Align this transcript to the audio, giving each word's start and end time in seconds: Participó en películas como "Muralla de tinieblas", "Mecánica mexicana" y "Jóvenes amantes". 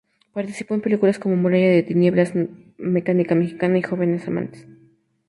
Participó 0.33 0.73
en 0.73 0.81
películas 0.81 1.19
como 1.19 1.35
"Muralla 1.35 1.67
de 1.69 1.83
tinieblas", 1.83 2.33
"Mecánica 2.79 3.35
mexicana" 3.35 3.77
y 3.77 3.83
"Jóvenes 3.83 4.27
amantes". 4.27 4.65